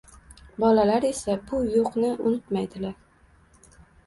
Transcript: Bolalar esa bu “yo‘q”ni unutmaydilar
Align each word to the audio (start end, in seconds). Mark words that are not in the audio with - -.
Bolalar 0.61 1.05
esa 1.09 1.35
bu 1.51 1.59
“yo‘q”ni 1.75 2.09
unutmaydilar 2.31 2.97